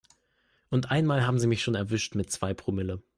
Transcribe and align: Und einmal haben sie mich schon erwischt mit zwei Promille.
Und 0.71 0.89
einmal 0.89 1.27
haben 1.27 1.37
sie 1.37 1.45
mich 1.45 1.61
schon 1.61 1.75
erwischt 1.75 2.15
mit 2.15 2.31
zwei 2.31 2.55
Promille. 2.55 3.03